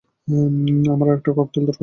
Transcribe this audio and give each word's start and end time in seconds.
আমার 0.93 1.07
আরেকটা 1.07 1.31
ককটেল 1.37 1.63
দরকার! 1.63 1.79